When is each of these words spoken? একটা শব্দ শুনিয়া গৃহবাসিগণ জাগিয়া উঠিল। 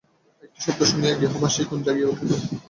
একটা 0.43 0.59
শব্দ 0.65 0.81
শুনিয়া 0.89 1.13
গৃহবাসিগণ 1.19 1.79
জাগিয়া 1.85 2.09
উঠিল। 2.09 2.31